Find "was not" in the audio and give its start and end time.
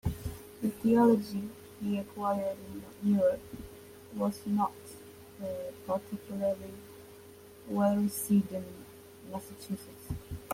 4.15-4.71